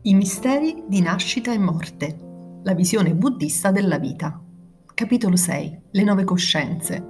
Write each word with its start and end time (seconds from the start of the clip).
I 0.00 0.14
misteri 0.14 0.84
di 0.86 1.00
nascita 1.00 1.52
e 1.52 1.58
morte. 1.58 2.16
La 2.62 2.72
visione 2.72 3.16
buddista 3.16 3.72
della 3.72 3.98
vita. 3.98 4.40
Capitolo 4.94 5.34
6. 5.34 5.80
Le 5.90 6.02
nove 6.04 6.22
coscienze. 6.22 7.04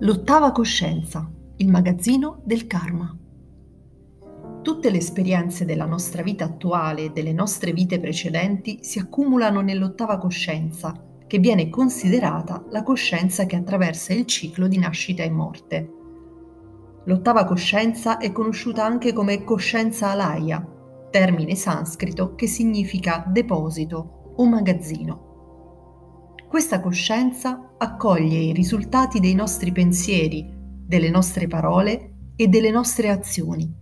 L'ottava 0.00 0.52
coscienza. 0.52 1.26
Il 1.56 1.70
magazzino 1.70 2.42
del 2.44 2.66
karma. 2.66 3.16
Tutte 4.60 4.90
le 4.90 4.98
esperienze 4.98 5.64
della 5.64 5.86
nostra 5.86 6.22
vita 6.22 6.44
attuale 6.44 7.04
e 7.04 7.10
delle 7.12 7.32
nostre 7.32 7.72
vite 7.72 7.98
precedenti 7.98 8.80
si 8.82 8.98
accumulano 8.98 9.62
nell'ottava 9.62 10.18
coscienza, 10.18 10.92
che 11.26 11.38
viene 11.38 11.70
considerata 11.70 12.62
la 12.68 12.82
coscienza 12.82 13.46
che 13.46 13.56
attraversa 13.56 14.12
il 14.12 14.26
ciclo 14.26 14.68
di 14.68 14.76
nascita 14.76 15.22
e 15.22 15.30
morte. 15.30 15.92
L'ottava 17.04 17.46
coscienza 17.46 18.18
è 18.18 18.32
conosciuta 18.32 18.84
anche 18.84 19.14
come 19.14 19.44
coscienza 19.44 20.10
alaya, 20.10 20.71
termine 21.12 21.54
sanscrito 21.54 22.34
che 22.34 22.46
significa 22.48 23.22
deposito 23.28 24.32
o 24.34 24.48
magazzino. 24.48 25.30
Questa 26.48 26.80
coscienza 26.80 27.74
accoglie 27.76 28.38
i 28.38 28.52
risultati 28.52 29.20
dei 29.20 29.34
nostri 29.34 29.72
pensieri, 29.72 30.50
delle 30.52 31.10
nostre 31.10 31.46
parole 31.46 32.30
e 32.34 32.48
delle 32.48 32.70
nostre 32.70 33.10
azioni 33.10 33.72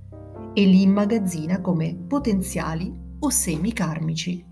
e 0.53 0.65
li 0.65 0.83
immagazzina 0.83 1.61
come 1.61 1.95
potenziali 1.95 2.93
o 3.21 3.31
semi 3.31 3.73
karmici. 3.73 4.45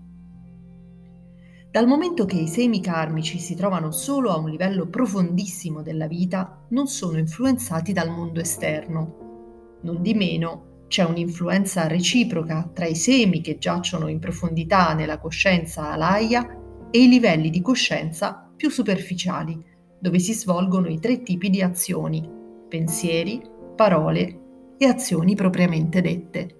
Dal 1.71 1.85
momento 1.85 2.25
che 2.25 2.37
i 2.37 2.47
semi 2.47 2.81
karmici 2.81 3.39
si 3.39 3.55
trovano 3.55 3.91
solo 3.91 4.31
a 4.31 4.37
un 4.37 4.49
livello 4.49 4.87
profondissimo 4.87 5.81
della 5.81 6.07
vita, 6.07 6.65
non 6.69 6.87
sono 6.87 7.17
influenzati 7.17 7.91
dal 7.91 8.09
mondo 8.09 8.39
esterno. 8.39 9.77
Non 9.81 10.01
di 10.01 10.13
meno, 10.13 10.68
c'è 10.89 11.03
un'influenza 11.03 11.87
reciproca 11.87 12.67
tra 12.73 12.87
i 12.87 12.95
semi 12.95 13.41
che 13.41 13.59
giacciono 13.59 14.07
in 14.07 14.17
profondità 14.19 14.93
nella 14.93 15.19
coscienza 15.19 15.91
alaia 15.91 16.57
e 16.89 17.03
i 17.03 17.07
livelli 17.07 17.51
di 17.51 17.61
coscienza 17.61 18.51
più 18.55 18.69
superficiali, 18.69 19.63
dove 19.99 20.17
si 20.17 20.33
svolgono 20.33 20.87
i 20.87 20.99
tre 20.99 21.21
tipi 21.21 21.51
di 21.51 21.61
azioni, 21.61 22.27
pensieri, 22.67 23.39
parole 23.75 24.39
e 24.77 24.85
azioni 24.85 25.35
propriamente 25.35 26.01
dette. 26.01 26.55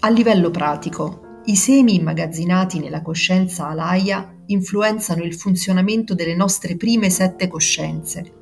A 0.00 0.08
livello 0.10 0.50
pratico, 0.50 1.31
i 1.44 1.56
semi 1.56 1.96
immagazzinati 1.96 2.78
nella 2.78 3.02
coscienza 3.02 3.68
alaya 3.68 4.32
influenzano 4.46 5.24
il 5.24 5.34
funzionamento 5.34 6.14
delle 6.14 6.36
nostre 6.36 6.76
prime 6.76 7.10
sette 7.10 7.48
coscienze. 7.48 8.32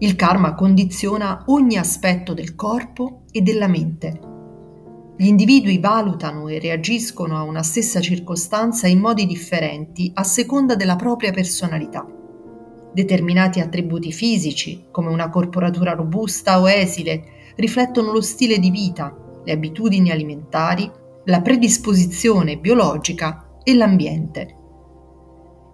Il 0.00 0.14
karma 0.14 0.54
condiziona 0.54 1.44
ogni 1.46 1.78
aspetto 1.78 2.34
del 2.34 2.54
corpo 2.54 3.22
e 3.32 3.40
della 3.40 3.66
mente. 3.66 4.20
Gli 5.16 5.26
individui 5.26 5.78
valutano 5.78 6.48
e 6.48 6.58
reagiscono 6.58 7.36
a 7.36 7.42
una 7.42 7.62
stessa 7.62 8.00
circostanza 8.00 8.86
in 8.86 9.00
modi 9.00 9.24
differenti 9.24 10.10
a 10.14 10.22
seconda 10.22 10.76
della 10.76 10.96
propria 10.96 11.32
personalità. 11.32 12.06
Determinati 12.92 13.60
attributi 13.60 14.12
fisici, 14.12 14.84
come 14.90 15.08
una 15.08 15.30
corporatura 15.30 15.94
robusta 15.94 16.60
o 16.60 16.68
esile, 16.68 17.24
riflettono 17.56 18.12
lo 18.12 18.20
stile 18.20 18.58
di 18.58 18.70
vita, 18.70 19.16
le 19.42 19.52
abitudini 19.52 20.10
alimentari, 20.10 20.90
la 21.28 21.42
predisposizione 21.42 22.56
biologica 22.56 23.58
e 23.62 23.74
l'ambiente. 23.74 24.56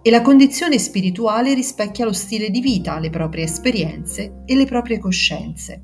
E 0.01 0.09
la 0.09 0.21
condizione 0.21 0.77
spirituale 0.77 1.53
rispecchia 1.53 2.03
lo 2.03 2.11
stile 2.11 2.49
di 2.49 2.59
vita, 2.59 2.99
le 2.99 3.09
proprie 3.09 3.45
esperienze 3.45 4.41
e 4.45 4.53
le 4.53 4.65
proprie 4.65 4.99
coscienze. 4.99 5.81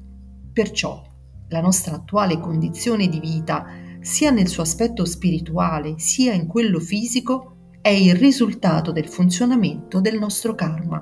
Perciò 0.51 1.01
la 1.47 1.61
nostra 1.61 1.95
attuale 1.95 2.37
condizione 2.41 3.07
di 3.07 3.21
vita, 3.21 3.65
sia 4.01 4.29
nel 4.29 4.49
suo 4.49 4.63
aspetto 4.63 5.05
spirituale 5.05 5.93
sia 5.97 6.33
in 6.33 6.47
quello 6.47 6.79
fisico, 6.79 7.69
è 7.81 7.89
il 7.89 8.15
risultato 8.15 8.91
del 8.91 9.07
funzionamento 9.07 10.01
del 10.01 10.19
nostro 10.19 10.53
karma. 10.53 11.01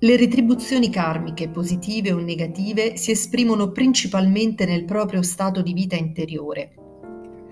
Le 0.00 0.16
retribuzioni 0.16 0.90
karmiche, 0.90 1.48
positive 1.48 2.12
o 2.12 2.18
negative, 2.18 2.96
si 2.96 3.10
esprimono 3.10 3.72
principalmente 3.72 4.64
nel 4.64 4.84
proprio 4.84 5.22
stato 5.22 5.60
di 5.60 5.72
vita 5.72 5.96
interiore. 5.96 6.74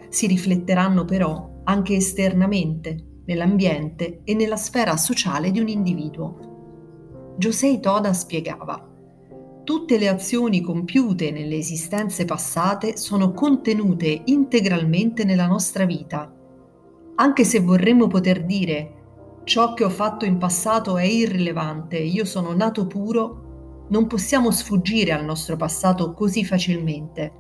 Si 0.08 0.28
rifletteranno 0.28 1.04
però 1.04 1.62
anche 1.64 1.96
esternamente, 1.96 3.22
nell'ambiente 3.24 4.20
e 4.22 4.34
nella 4.34 4.56
sfera 4.56 4.96
sociale 4.96 5.50
di 5.50 5.58
un 5.58 5.66
individuo. 5.66 7.34
Josei 7.36 7.80
Toda 7.80 8.12
spiegava 8.12 8.94
Tutte 9.64 9.98
le 9.98 10.06
azioni 10.06 10.60
compiute 10.60 11.32
nelle 11.32 11.56
esistenze 11.56 12.24
passate 12.24 12.96
sono 12.96 13.32
contenute 13.32 14.22
integralmente 14.26 15.24
nella 15.24 15.48
nostra 15.48 15.84
vita. 15.84 16.32
Anche 17.16 17.42
se 17.42 17.58
vorremmo 17.58 18.06
poter 18.06 18.44
dire 18.44 18.95
ciò 19.46 19.74
che 19.74 19.84
ho 19.84 19.90
fatto 19.90 20.24
in 20.24 20.38
passato 20.38 20.98
è 20.98 21.04
irrilevante, 21.04 21.98
io 21.98 22.24
sono 22.24 22.52
nato 22.52 22.88
puro, 22.88 23.84
non 23.90 24.08
possiamo 24.08 24.50
sfuggire 24.50 25.12
al 25.12 25.24
nostro 25.24 25.54
passato 25.54 26.12
così 26.14 26.44
facilmente. 26.44 27.32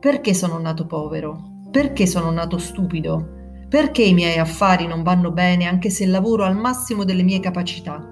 Perché 0.00 0.34
sono 0.34 0.58
nato 0.58 0.86
povero? 0.86 1.60
Perché 1.70 2.08
sono 2.08 2.32
nato 2.32 2.58
stupido? 2.58 3.38
Perché 3.68 4.02
i 4.02 4.12
miei 4.12 4.38
affari 4.38 4.88
non 4.88 5.04
vanno 5.04 5.30
bene 5.30 5.66
anche 5.66 5.88
se 5.88 6.04
lavoro 6.04 6.42
al 6.42 6.56
massimo 6.56 7.04
delle 7.04 7.22
mie 7.22 7.38
capacità? 7.38 8.04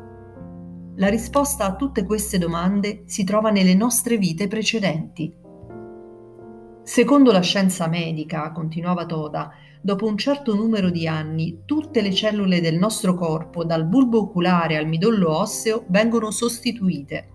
La 0.95 1.09
risposta 1.09 1.65
a 1.65 1.75
tutte 1.75 2.05
queste 2.05 2.39
domande 2.39 3.03
si 3.07 3.25
trova 3.25 3.51
nelle 3.51 3.75
nostre 3.75 4.17
vite 4.17 4.47
precedenti. 4.47 5.35
Secondo 6.89 7.33
la 7.33 7.43
scienza 7.43 7.87
medica, 7.87 8.51
continuava 8.51 9.05
Toda, 9.05 9.51
dopo 9.83 10.07
un 10.07 10.17
certo 10.17 10.55
numero 10.55 10.89
di 10.89 11.07
anni 11.07 11.65
tutte 11.67 12.01
le 12.01 12.15
cellule 12.15 12.63
del 12.63 12.79
nostro 12.79 13.15
corpo, 13.15 13.63
dal 13.63 13.85
bulbo 13.85 14.21
oculare 14.21 14.79
al 14.79 14.87
midollo 14.87 15.37
osseo, 15.37 15.85
vengono 15.89 16.31
sostituite. 16.31 17.29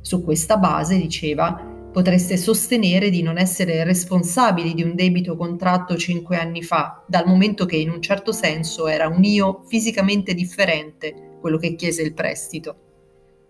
Su 0.00 0.22
questa 0.22 0.58
base, 0.58 0.96
diceva, 0.96 1.54
potreste 1.90 2.36
sostenere 2.36 3.10
di 3.10 3.20
non 3.20 3.36
essere 3.36 3.82
responsabili 3.82 4.74
di 4.74 4.84
un 4.84 4.94
debito 4.94 5.34
contratto 5.34 5.96
cinque 5.96 6.36
anni 6.36 6.62
fa, 6.62 7.02
dal 7.08 7.26
momento 7.26 7.66
che 7.66 7.74
in 7.74 7.90
un 7.90 8.00
certo 8.00 8.30
senso 8.30 8.86
era 8.86 9.08
un 9.08 9.24
io 9.24 9.64
fisicamente 9.66 10.34
differente 10.34 11.38
quello 11.40 11.58
che 11.58 11.74
chiese 11.74 12.02
il 12.02 12.14
prestito. 12.14 12.76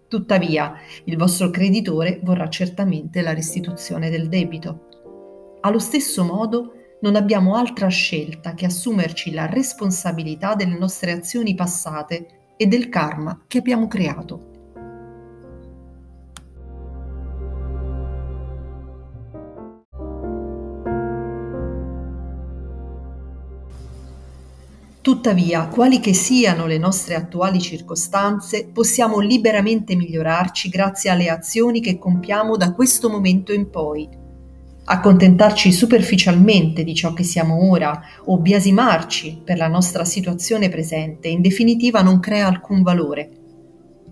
Tuttavia, 0.09 0.75
il 1.05 1.19
vostro 1.19 1.51
creditore 1.51 2.21
vorrà 2.23 2.49
certamente 2.49 3.21
la 3.21 3.35
restituzione 3.35 4.09
del 4.09 4.29
debito. 4.29 4.84
Allo 5.67 5.79
stesso 5.79 6.25
modo, 6.25 6.73
non 7.01 7.17
abbiamo 7.17 7.57
altra 7.57 7.89
scelta 7.89 8.53
che 8.53 8.67
assumerci 8.67 9.33
la 9.33 9.47
responsabilità 9.47 10.55
delle 10.55 10.77
nostre 10.77 11.11
azioni 11.11 11.55
passate 11.55 12.55
e 12.59 12.67
del 12.67 12.91
karma 12.91 13.45
che 13.47 13.59
abbiamo 13.59 13.89
creato. 13.89 14.53
Tuttavia, 25.01 25.69
quali 25.69 25.99
che 26.01 26.13
siano 26.13 26.67
le 26.67 26.77
nostre 26.77 27.15
attuali 27.15 27.59
circostanze, 27.59 28.69
possiamo 28.71 29.19
liberamente 29.19 29.97
migliorarci 29.97 30.69
grazie 30.69 31.09
alle 31.09 31.31
azioni 31.31 31.81
che 31.81 31.99
compiamo 31.99 32.59
da 32.59 32.75
questo 32.75 33.09
momento 33.09 33.55
in 33.55 33.71
poi 33.71 34.23
Accontentarci 34.87 35.73
superficialmente 35.73 36.85
di 36.85 36.95
ciò 36.95 37.15
che 37.15 37.23
siamo 37.23 37.71
ora 37.71 38.03
o 38.27 38.39
biasimarci 38.39 39.41
per 39.43 39.57
la 39.57 39.67
nostra 39.67 40.05
situazione 40.05 40.69
presente 40.69 41.29
in 41.29 41.41
definitiva 41.41 42.03
non 42.03 42.21
crea 42.21 42.47
alcun 42.47 42.83
valore. 42.83 43.31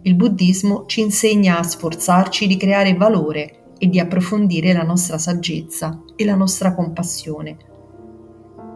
Il 0.00 0.14
buddismo 0.14 0.86
ci 0.86 1.02
insegna 1.02 1.58
a 1.58 1.62
sforzarci 1.62 2.46
di 2.46 2.56
creare 2.56 2.94
valore 2.94 3.74
e 3.76 3.88
di 3.88 4.00
approfondire 4.00 4.72
la 4.72 4.82
nostra 4.82 5.18
saggezza 5.18 6.04
e 6.16 6.24
la 6.24 6.36
nostra 6.36 6.74
compassione. 6.74 7.56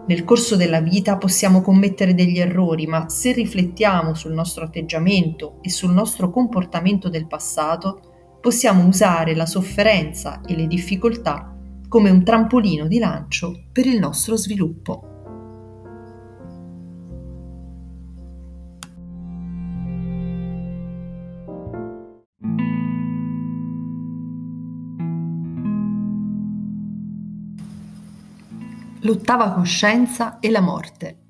Nel 0.06 0.24
corso 0.24 0.54
della 0.54 0.80
vita 0.80 1.16
possiamo 1.16 1.62
commettere 1.62 2.12
degli 2.12 2.38
errori, 2.38 2.86
ma 2.86 3.08
se 3.08 3.32
riflettiamo 3.32 4.12
sul 4.12 4.34
nostro 4.34 4.64
atteggiamento 4.64 5.60
e 5.62 5.70
sul 5.70 5.92
nostro 5.92 6.30
comportamento 6.30 7.08
del 7.08 7.26
passato, 7.26 8.38
possiamo 8.40 8.86
usare 8.86 9.34
la 9.34 9.46
sofferenza 9.46 10.42
e 10.46 10.54
le 10.54 10.66
difficoltà 10.66 11.55
come 11.96 12.10
un 12.10 12.22
trampolino 12.24 12.86
di 12.88 12.98
lancio 12.98 13.68
per 13.72 13.86
il 13.86 13.98
nostro 13.98 14.36
sviluppo. 14.36 15.00
L'ottava 29.00 29.52
coscienza 29.52 30.38
e 30.38 30.50
la 30.50 30.60
morte. 30.60 31.20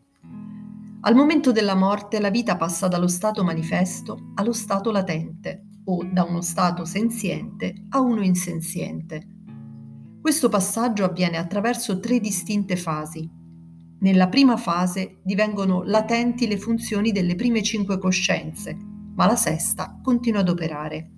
Al 1.03 1.15
momento 1.15 1.53
della 1.53 1.77
morte 1.77 2.19
la 2.19 2.31
vita 2.31 2.57
passa 2.57 2.89
dallo 2.89 3.07
stato 3.07 3.45
manifesto 3.45 4.33
allo 4.35 4.53
stato 4.53 4.91
latente 4.91 5.67
o 5.85 6.03
da 6.13 6.25
uno 6.25 6.41
stato 6.41 6.85
senziente 6.85 7.85
a 7.91 8.01
uno 8.01 8.25
insenziente 8.25 9.35
questo 10.27 10.49
passaggio 10.49 11.05
avviene 11.05 11.37
attraverso 11.37 12.01
tre 12.01 12.19
distinte 12.19 12.75
fasi. 12.75 13.31
Nella 14.01 14.27
prima 14.27 14.57
fase 14.57 15.21
divengono 15.23 15.85
latenti 15.85 16.49
le 16.49 16.59
funzioni 16.59 17.13
delle 17.13 17.37
prime 17.37 17.63
cinque 17.63 18.01
coscienze, 18.01 18.77
ma 19.15 19.25
la 19.27 19.37
sesta 19.37 20.01
continua 20.03 20.41
ad 20.41 20.49
operare. 20.49 21.11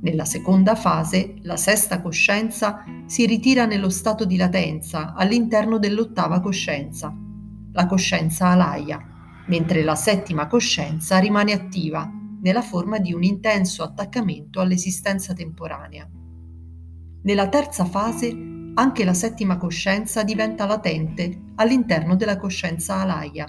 Nella 0.00 0.24
seconda 0.24 0.74
fase, 0.74 1.36
la 1.42 1.56
sesta 1.56 2.02
coscienza 2.02 2.82
si 3.06 3.24
ritira 3.24 3.66
nello 3.66 3.88
stato 3.88 4.24
di 4.24 4.36
latenza 4.36 5.14
all'interno 5.14 5.78
dell'ottava 5.78 6.40
coscienza, 6.40 7.16
la 7.70 7.86
coscienza 7.86 8.48
alaya, 8.48 9.00
mentre 9.46 9.84
la 9.84 9.94
settima 9.94 10.48
coscienza 10.48 11.18
rimane 11.18 11.52
attiva 11.52 12.10
nella 12.40 12.62
forma 12.62 12.98
di 12.98 13.12
un 13.12 13.22
intenso 13.22 13.84
attaccamento 13.84 14.58
all'esistenza 14.58 15.34
temporanea. 15.34 16.10
Nella 17.22 17.48
terza 17.48 17.84
fase, 17.84 18.34
anche 18.74 19.04
la 19.04 19.12
settima 19.12 19.58
coscienza 19.58 20.22
diventa 20.22 20.64
latente 20.64 21.52
all'interno 21.56 22.16
della 22.16 22.38
coscienza 22.38 22.96
alaya. 22.96 23.46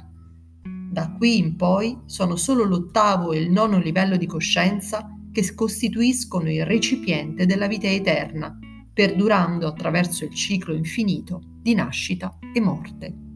Da 0.92 1.14
qui 1.18 1.38
in 1.38 1.56
poi 1.56 1.98
sono 2.06 2.36
solo 2.36 2.66
l'ottavo 2.66 3.32
e 3.32 3.40
il 3.40 3.50
nono 3.50 3.78
livello 3.78 4.18
di 4.18 4.26
coscienza 4.26 5.10
che 5.32 5.56
costituiscono 5.56 6.52
il 6.52 6.66
recipiente 6.66 7.46
della 7.46 7.68
vita 7.68 7.88
eterna, 7.88 8.60
perdurando 8.94 9.68
attraverso 9.68 10.26
il 10.26 10.34
ciclo 10.34 10.74
infinito 10.74 11.42
di 11.62 11.74
nascita 11.74 12.38
e 12.54 12.60
morte. 12.60 13.31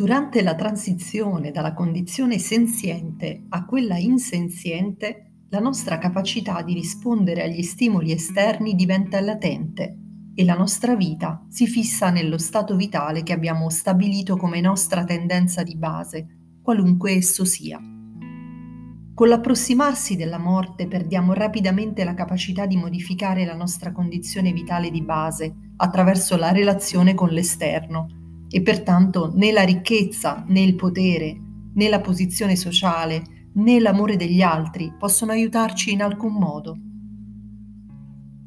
Durante 0.00 0.40
la 0.40 0.54
transizione 0.54 1.50
dalla 1.50 1.74
condizione 1.74 2.38
senziente 2.38 3.44
a 3.50 3.66
quella 3.66 3.98
insenziente, 3.98 5.32
la 5.50 5.58
nostra 5.58 5.98
capacità 5.98 6.62
di 6.62 6.72
rispondere 6.72 7.42
agli 7.42 7.60
stimoli 7.60 8.10
esterni 8.10 8.74
diventa 8.74 9.20
latente 9.20 9.98
e 10.34 10.44
la 10.46 10.54
nostra 10.54 10.96
vita 10.96 11.44
si 11.50 11.66
fissa 11.66 12.08
nello 12.08 12.38
stato 12.38 12.76
vitale 12.76 13.22
che 13.22 13.34
abbiamo 13.34 13.68
stabilito 13.68 14.38
come 14.38 14.62
nostra 14.62 15.04
tendenza 15.04 15.62
di 15.62 15.76
base, 15.76 16.26
qualunque 16.62 17.12
esso 17.12 17.44
sia. 17.44 17.78
Con 17.78 19.28
l'approssimarsi 19.28 20.16
della 20.16 20.38
morte 20.38 20.88
perdiamo 20.88 21.34
rapidamente 21.34 22.04
la 22.04 22.14
capacità 22.14 22.64
di 22.64 22.78
modificare 22.78 23.44
la 23.44 23.54
nostra 23.54 23.92
condizione 23.92 24.50
vitale 24.52 24.90
di 24.90 25.02
base 25.02 25.54
attraverso 25.76 26.38
la 26.38 26.52
relazione 26.52 27.12
con 27.12 27.28
l'esterno 27.28 28.19
e 28.50 28.62
pertanto 28.62 29.32
né 29.34 29.52
la 29.52 29.62
ricchezza, 29.62 30.44
né 30.48 30.60
il 30.60 30.74
potere, 30.74 31.38
né 31.72 31.88
la 31.88 32.00
posizione 32.00 32.56
sociale, 32.56 33.48
né 33.54 33.78
l'amore 33.80 34.16
degli 34.16 34.42
altri 34.42 34.92
possono 34.98 35.32
aiutarci 35.32 35.92
in 35.92 36.02
alcun 36.02 36.32
modo. 36.32 36.78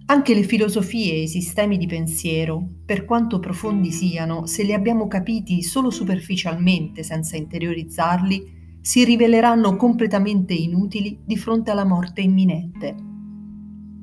Anche 0.05 0.33
le 0.35 0.43
filosofie 0.43 1.13
e 1.13 1.21
i 1.23 1.27
sistemi 1.27 1.77
di 1.77 1.87
pensiero, 1.87 2.61
per 2.85 3.05
quanto 3.05 3.39
profondi 3.39 3.89
siano, 3.89 4.45
se 4.45 4.63
li 4.63 4.73
abbiamo 4.73 5.07
capiti 5.07 5.63
solo 5.63 5.89
superficialmente 5.89 7.03
senza 7.03 7.37
interiorizzarli, 7.37 8.61
si 8.81 9.05
riveleranno 9.05 9.77
completamente 9.77 10.53
inutili 10.53 11.21
di 11.23 11.37
fronte 11.37 11.71
alla 11.71 11.85
morte 11.85 12.19
imminente. 12.19 12.95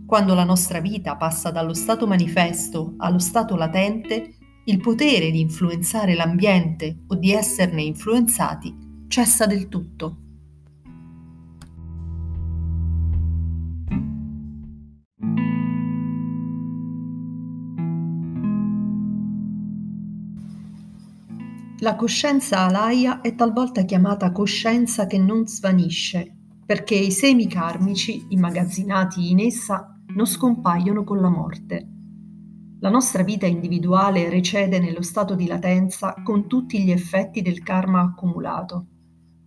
Quando 0.07 0.35
la 0.35 0.45
nostra 0.45 0.81
vita 0.81 1.17
passa 1.17 1.51
dallo 1.51 1.75
stato 1.75 2.07
manifesto 2.07 2.95
allo 2.97 3.19
stato 3.19 3.55
latente, 3.55 4.37
il 4.65 4.81
potere 4.81 5.31
di 5.31 5.41
influenzare 5.41 6.15
l'ambiente 6.15 7.05
o 7.09 7.15
di 7.15 7.33
esserne 7.33 7.83
influenzati 7.83 9.05
cessa 9.09 9.47
del 9.47 9.69
tutto. 9.69 10.17
La 21.83 21.97
coscienza 21.97 22.59
alaya 22.59 23.23
è 23.23 23.35
talvolta 23.35 23.85
chiamata 23.85 24.33
coscienza 24.33 25.07
che 25.07 25.17
non 25.19 25.47
svanisce, 25.47 26.31
perché 26.67 26.95
i 26.95 27.11
semi 27.11 27.49
karmici 27.49 28.27
immagazzinati 28.29 29.31
in 29.31 29.41
essa 29.41 29.99
non 30.15 30.27
scompaiono 30.27 31.05
con 31.05 31.21
la 31.23 31.31
morte. 31.31 32.00
La 32.83 32.89
nostra 32.89 33.23
vita 33.23 33.45
individuale 33.45 34.31
recede 34.31 34.79
nello 34.79 35.03
stato 35.03 35.35
di 35.35 35.47
latenza 35.47 36.15
con 36.25 36.47
tutti 36.47 36.83
gli 36.83 36.91
effetti 36.91 37.43
del 37.43 37.63
karma 37.63 38.01
accumulato. 38.01 38.87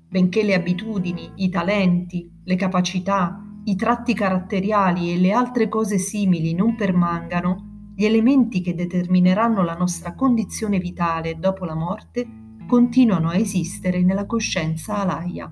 Benché 0.07 0.43
le 0.43 0.53
abitudini, 0.53 1.31
i 1.37 1.49
talenti, 1.49 2.29
le 2.43 2.55
capacità, 2.55 3.43
i 3.63 3.75
tratti 3.75 4.13
caratteriali 4.13 5.11
e 5.11 5.17
le 5.17 5.31
altre 5.31 5.67
cose 5.67 5.97
simili 5.97 6.53
non 6.53 6.75
permangano, 6.75 7.91
gli 7.95 8.05
elementi 8.05 8.61
che 8.61 8.75
determineranno 8.75 9.63
la 9.63 9.75
nostra 9.75 10.13
condizione 10.13 10.77
vitale 10.77 11.39
dopo 11.39 11.65
la 11.65 11.75
morte 11.75 12.27
continuano 12.67 13.29
a 13.29 13.35
esistere 13.35 14.03
nella 14.03 14.27
coscienza 14.27 14.97
alaya. 14.97 15.51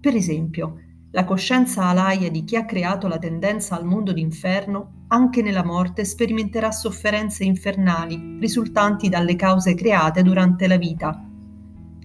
Per 0.00 0.14
esempio, 0.14 0.76
la 1.10 1.24
coscienza 1.24 1.84
alaya 1.84 2.30
di 2.30 2.44
chi 2.44 2.56
ha 2.56 2.64
creato 2.64 3.08
la 3.08 3.18
tendenza 3.18 3.76
al 3.76 3.84
mondo 3.86 4.12
d'inferno 4.12 5.04
anche 5.08 5.40
nella 5.40 5.64
morte 5.64 6.04
sperimenterà 6.04 6.72
sofferenze 6.72 7.44
infernali 7.44 8.38
risultanti 8.40 9.08
dalle 9.08 9.36
cause 9.36 9.74
create 9.74 10.22
durante 10.22 10.66
la 10.66 10.76
vita. 10.76 11.24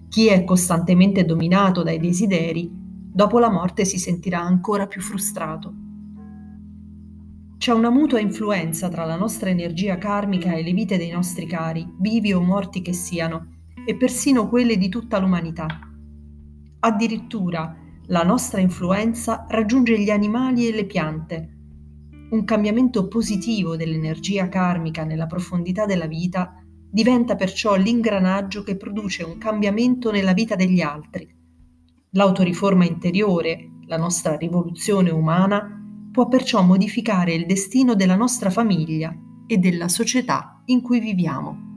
Chi 0.07 0.27
è 0.27 0.43
costantemente 0.43 1.25
dominato 1.25 1.83
dai 1.83 1.99
desideri, 1.99 2.69
dopo 2.71 3.39
la 3.39 3.49
morte 3.49 3.85
si 3.85 3.97
sentirà 3.97 4.39
ancora 4.39 4.85
più 4.85 5.01
frustrato. 5.01 5.73
C'è 7.57 7.73
una 7.73 7.89
mutua 7.89 8.19
influenza 8.19 8.87
tra 8.89 9.05
la 9.05 9.15
nostra 9.15 9.49
energia 9.49 9.97
karmica 9.97 10.53
e 10.53 10.63
le 10.63 10.73
vite 10.73 10.97
dei 10.97 11.11
nostri 11.11 11.45
cari, 11.45 11.87
vivi 11.99 12.33
o 12.33 12.41
morti 12.41 12.81
che 12.81 12.93
siano, 12.93 13.47
e 13.85 13.95
persino 13.95 14.47
quelle 14.47 14.77
di 14.77 14.89
tutta 14.89 15.19
l'umanità. 15.19 15.67
Addirittura 16.79 17.75
la 18.11 18.23
nostra 18.23 18.59
influenza 18.59 19.45
raggiunge 19.47 19.97
gli 19.97 20.09
animali 20.09 20.67
e 20.67 20.73
le 20.73 20.85
piante. 20.85 21.49
Un 22.31 22.43
cambiamento 22.43 23.07
positivo 23.07 23.77
dell'energia 23.77 24.49
karmica 24.49 25.05
nella 25.05 25.27
profondità 25.27 25.85
della 25.85 26.07
vita 26.07 26.61
diventa 26.89 27.37
perciò 27.37 27.75
l'ingranaggio 27.75 28.63
che 28.63 28.75
produce 28.75 29.23
un 29.23 29.37
cambiamento 29.37 30.11
nella 30.11 30.33
vita 30.33 30.55
degli 30.55 30.81
altri. 30.81 31.25
L'autoriforma 32.11 32.83
interiore, 32.83 33.79
la 33.87 33.97
nostra 33.97 34.35
rivoluzione 34.35 35.09
umana, 35.09 35.81
può 36.11 36.27
perciò 36.27 36.61
modificare 36.61 37.33
il 37.33 37.45
destino 37.45 37.95
della 37.95 38.15
nostra 38.15 38.49
famiglia 38.49 39.15
e 39.47 39.57
della 39.57 39.87
società 39.87 40.61
in 40.65 40.81
cui 40.81 40.99
viviamo. 40.99 41.70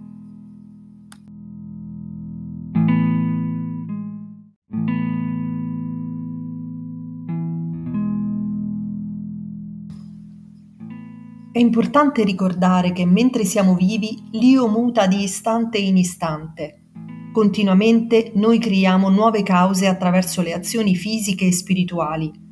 È 11.55 11.61
importante 11.61 12.25
ricordare 12.25 12.91
che 12.91 13.07
mentre 13.07 13.45
siamo 13.45 13.77
vivi, 13.77 14.29
l'io 14.33 14.67
muta 14.67 15.07
di 15.07 15.23
istante 15.23 15.79
in 15.79 15.97
istante. 15.97 16.89
Continuamente 17.33 18.33
noi 18.35 18.59
creiamo 18.59 19.09
nuove 19.09 19.45
cause 19.45 19.87
attraverso 19.87 20.43
le 20.43 20.53
azioni 20.53 20.97
fisiche 20.97 21.47
e 21.47 21.53
spirituali 21.53 22.43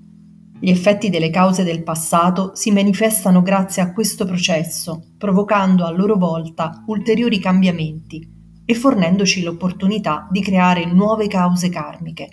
gli 0.62 0.71
effetti 0.71 1.11
delle 1.11 1.30
cause 1.30 1.64
del 1.64 1.82
passato 1.82 2.52
si 2.54 2.71
manifestano 2.71 3.42
grazie 3.42 3.82
a 3.82 3.92
questo 3.92 4.25
processo, 4.25 5.09
provocando 5.18 5.85
a 5.85 5.90
loro 5.90 6.14
volta 6.16 6.85
ulteriori 6.87 7.40
cambiamenti 7.40 8.25
e 8.64 8.73
fornendoci 8.73 9.42
l'opportunità 9.42 10.28
di 10.30 10.40
creare 10.40 10.87
nuove 10.87 11.26
cause 11.26 11.68
karmiche. 11.68 12.28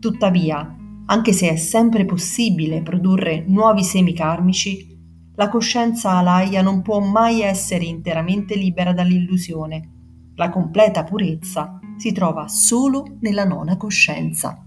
Tuttavia, 0.00 0.76
anche 1.06 1.32
se 1.32 1.50
è 1.50 1.56
sempre 1.56 2.04
possibile 2.04 2.82
produrre 2.82 3.44
nuovi 3.46 3.84
semi 3.84 4.12
karmici, 4.12 4.91
la 5.34 5.48
coscienza 5.48 6.10
alaya 6.12 6.60
non 6.60 6.82
può 6.82 7.00
mai 7.00 7.40
essere 7.40 7.84
interamente 7.84 8.54
libera 8.54 8.92
dall'illusione. 8.92 9.90
La 10.34 10.50
completa 10.50 11.04
purezza 11.04 11.78
si 11.96 12.12
trova 12.12 12.48
solo 12.48 13.16
nella 13.20 13.44
nona 13.44 13.76
coscienza. 13.76 14.66